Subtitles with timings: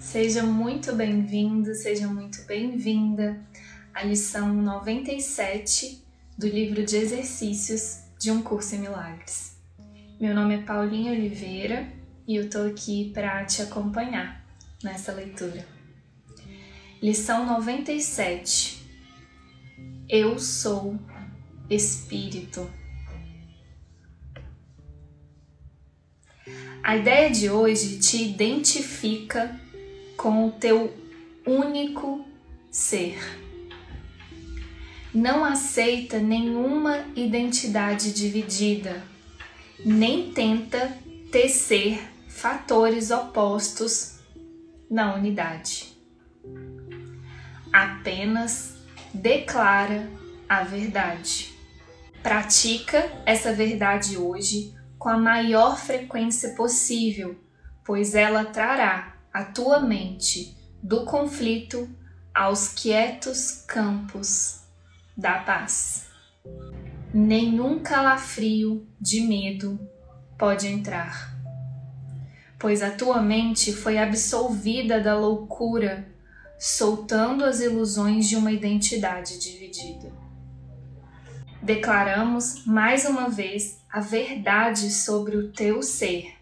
[0.00, 3.44] Seja muito bem-vindo, seja muito bem-vinda
[3.92, 6.04] à lição 97
[6.38, 9.56] do livro de exercícios de Um Curso em Milagres.
[10.20, 11.92] Meu nome é Paulinha Oliveira
[12.28, 14.46] e eu tô aqui para te acompanhar
[14.84, 15.66] nessa leitura.
[17.02, 18.80] Lição 97.
[20.08, 20.96] Eu sou
[21.68, 22.70] Espírito.
[26.84, 29.60] A ideia de hoje te identifica
[30.18, 30.92] com o teu
[31.46, 32.26] único
[32.70, 33.18] ser.
[35.14, 39.02] Não aceita nenhuma identidade dividida,
[39.84, 40.98] nem tenta
[41.30, 44.18] tecer fatores opostos
[44.90, 45.96] na unidade.
[47.72, 48.76] Apenas
[49.14, 50.10] declara
[50.48, 51.54] a verdade.
[52.22, 57.38] Pratica essa verdade hoje com a maior frequência possível,
[57.84, 61.88] pois ela trará a tua mente do conflito
[62.34, 64.62] aos quietos campos
[65.16, 66.08] da paz.
[67.14, 69.78] Nenhum calafrio de medo
[70.36, 71.38] pode entrar,
[72.58, 76.08] pois a tua mente foi absolvida da loucura,
[76.58, 80.10] soltando as ilusões de uma identidade dividida.
[81.62, 86.34] Declaramos mais uma vez a verdade sobre o teu ser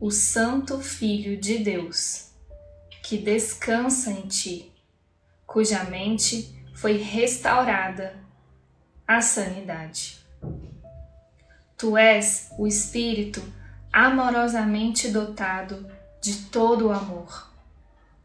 [0.00, 2.30] o Santo Filho de Deus,
[3.02, 4.72] que descansa em ti,
[5.46, 8.16] cuja mente foi restaurada
[9.06, 10.18] à sanidade.
[11.76, 13.42] Tu és o Espírito
[13.92, 15.86] amorosamente dotado
[16.22, 17.52] de todo o amor,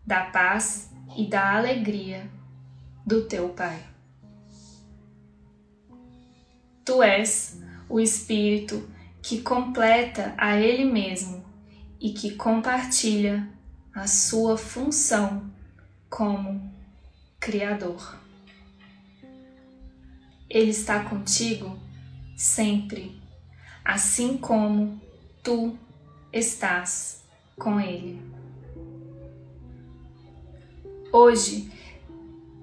[0.05, 2.25] da paz e da alegria
[3.05, 3.83] do teu Pai.
[6.85, 8.89] Tu és o Espírito
[9.21, 11.44] que completa a Ele mesmo
[12.05, 13.49] e que compartilha
[13.91, 15.49] a sua função
[16.07, 16.71] como
[17.39, 18.19] Criador.
[20.47, 21.79] Ele está contigo
[22.37, 23.19] sempre,
[23.83, 25.01] assim como
[25.43, 25.75] tu
[26.31, 27.23] estás
[27.57, 28.21] com Ele.
[31.11, 31.71] Hoje,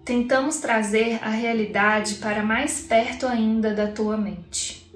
[0.05, 4.89] tentamos trazer a realidade para mais perto ainda da tua mente.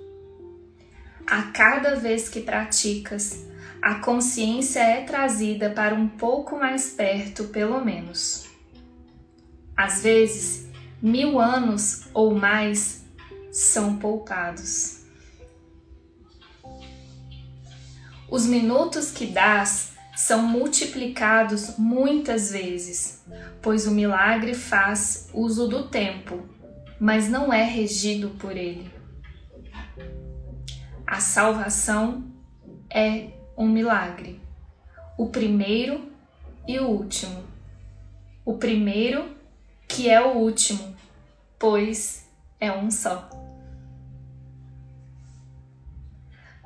[1.27, 3.45] A cada vez que praticas
[3.81, 8.47] a consciência é trazida para um pouco mais perto, pelo menos.
[9.77, 10.69] Às vezes,
[11.01, 13.05] mil anos ou mais
[13.53, 15.05] são poupados.
[18.29, 23.23] Os minutos que dás são multiplicados muitas vezes,
[23.63, 26.43] pois o milagre faz uso do tempo,
[26.99, 28.91] mas não é regido por ele.
[31.07, 32.25] A salvação
[32.91, 34.41] é um milagre.
[35.17, 36.13] O primeiro
[36.69, 37.43] e o último.
[38.45, 39.35] O primeiro,
[39.89, 40.95] que é o último,
[41.59, 42.29] pois
[42.61, 43.29] é um só.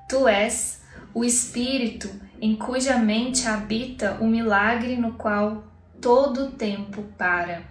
[0.09, 0.83] Tu és
[1.15, 5.63] o Espírito em cuja mente habita o milagre no qual
[6.01, 7.63] todo o tempo para.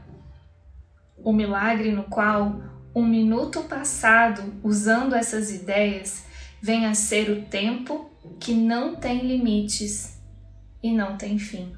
[1.18, 2.62] O milagre no qual
[2.96, 6.26] um minuto passado usando essas ideias
[6.62, 8.10] vem a ser o tempo
[8.40, 10.20] que não tem limites
[10.82, 11.74] e não tem fim.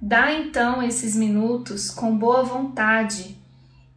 [0.00, 3.36] Dá então esses minutos com boa vontade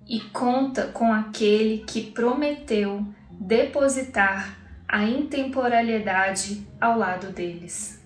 [0.08, 4.58] e conta com aquele que prometeu depositar
[4.88, 8.02] a intemporalidade ao lado deles.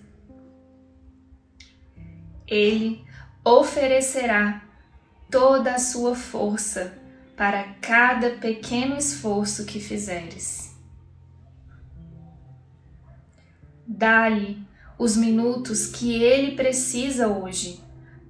[2.46, 3.02] Ele
[3.44, 4.62] oferecerá
[5.30, 6.98] toda a sua força
[7.36, 10.73] para cada pequeno esforço que fizeres.
[13.86, 14.58] Dá-lhe
[14.98, 17.80] os minutos que ele precisa hoje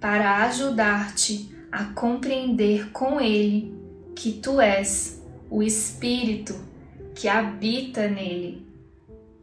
[0.00, 3.74] para ajudar-te a compreender com ele
[4.14, 6.54] que tu és o Espírito
[7.14, 8.66] que habita nele.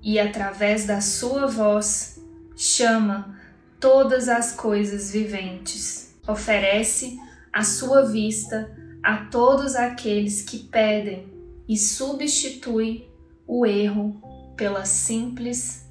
[0.01, 2.19] E, através da sua voz,
[2.55, 3.39] chama
[3.79, 7.17] todas as coisas viventes, oferece
[7.51, 8.71] a sua vista
[9.03, 11.27] a todos aqueles que pedem
[11.67, 13.09] e substitui
[13.47, 14.21] o erro
[14.55, 15.90] pela simples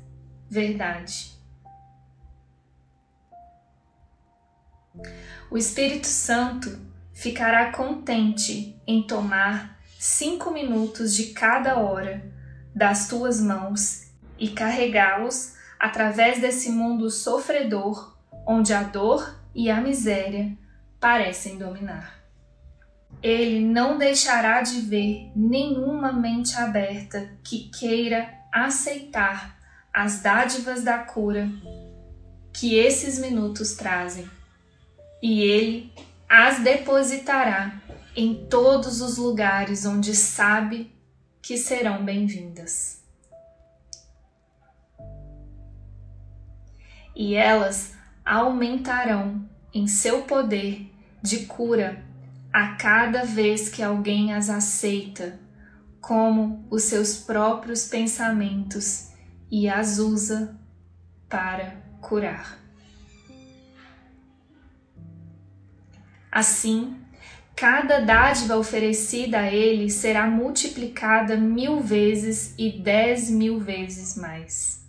[0.50, 1.38] verdade.
[5.48, 6.78] O Espírito Santo
[7.12, 12.22] ficará contente em tomar cinco minutos de cada hora
[12.74, 20.56] das tuas mãos e carregá-los através desse mundo sofredor onde a dor e a miséria
[20.98, 22.18] parecem dominar.
[23.22, 29.59] Ele não deixará de ver nenhuma mente aberta que queira aceitar
[29.92, 31.48] as dádivas da cura
[32.52, 34.28] que esses minutos trazem,
[35.22, 35.92] e Ele
[36.28, 37.80] as depositará
[38.16, 40.92] em todos os lugares onde sabe
[41.42, 43.00] que serão bem-vindas.
[47.14, 47.94] E elas
[48.24, 50.90] aumentarão em seu poder
[51.22, 52.02] de cura
[52.52, 55.38] a cada vez que alguém as aceita
[56.00, 59.10] como os seus próprios pensamentos
[59.50, 60.58] e as usa
[61.28, 62.58] para curar.
[66.30, 66.96] Assim,
[67.56, 74.80] cada dádiva oferecida a ele será multiplicada mil vezes e dez mil vezes mais.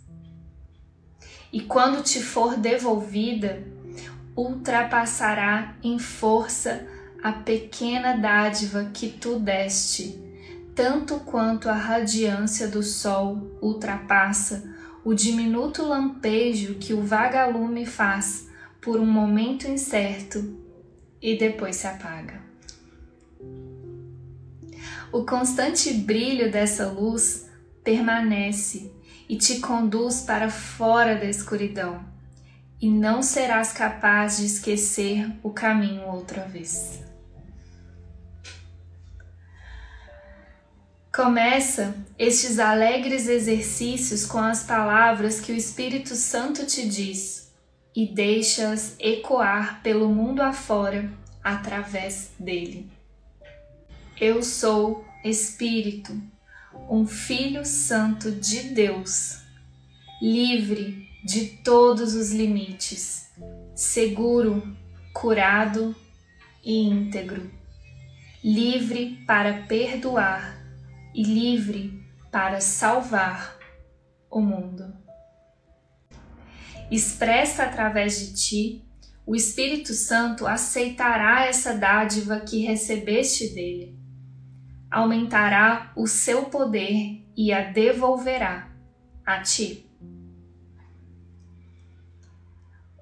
[1.52, 3.62] E quando te for devolvida,
[4.36, 6.86] ultrapassará em força
[7.22, 10.18] a pequena dádiva que tu deste,
[10.74, 14.64] tanto quanto a radiância do sol ultrapassa
[15.04, 18.48] o diminuto lampejo que o vagalume faz
[18.80, 20.58] por um momento incerto
[21.20, 22.40] e depois se apaga.
[25.12, 27.48] O constante brilho dessa luz
[27.84, 28.90] permanece
[29.28, 32.04] e te conduz para fora da escuridão,
[32.80, 37.11] e não serás capaz de esquecer o caminho outra vez.
[41.14, 47.52] Começa estes alegres exercícios com as palavras que o Espírito Santo te diz
[47.94, 51.12] e deixa-as ecoar pelo mundo afora
[51.44, 52.90] através dele.
[54.18, 56.18] Eu sou Espírito,
[56.88, 59.42] um Filho Santo de Deus,
[60.18, 63.28] livre de todos os limites,
[63.74, 64.62] seguro,
[65.12, 65.94] curado
[66.64, 67.50] e íntegro,
[68.42, 70.61] livre para perdoar
[71.14, 73.56] e livre para salvar
[74.30, 74.92] o mundo.
[76.90, 78.84] Expressa através de ti,
[79.24, 83.96] o Espírito Santo aceitará essa dádiva que recebeste dele,
[84.90, 88.70] aumentará o seu poder e a devolverá
[89.24, 89.86] a ti.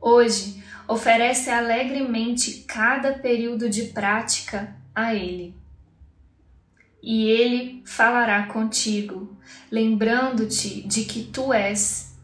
[0.01, 5.61] Hoje, oferece alegremente cada período de prática a Ele
[7.03, 9.37] e ele falará contigo,
[9.71, 12.15] lembrando-te de que tu és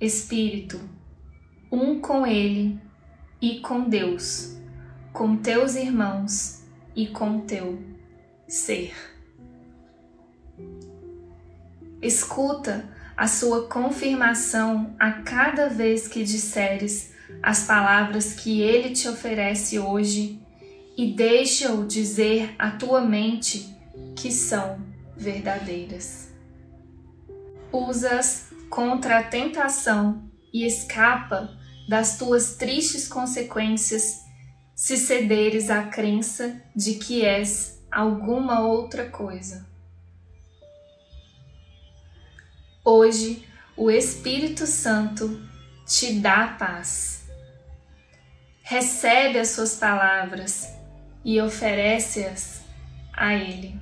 [0.00, 0.80] Espírito,
[1.70, 2.80] um com ele
[3.40, 4.56] e com Deus,
[5.12, 6.64] com teus irmãos
[6.96, 7.80] e com teu
[8.48, 8.92] ser.
[12.00, 17.12] Escuta a sua confirmação a cada vez que disseres
[17.42, 20.40] as palavras que ele te oferece hoje
[20.96, 23.72] e deixa-o dizer à tua mente
[24.16, 24.80] que são
[25.16, 26.28] verdadeiras.
[27.72, 31.56] Usas contra a tentação e escapa
[31.88, 34.22] das tuas tristes consequências
[34.74, 39.66] se cederes à crença de que és alguma outra coisa.
[42.84, 43.46] Hoje,
[43.76, 45.40] o Espírito Santo
[45.86, 47.28] te dá paz.
[48.62, 50.68] Recebe as suas palavras
[51.24, 52.62] e oferece-as
[53.12, 53.81] a Ele.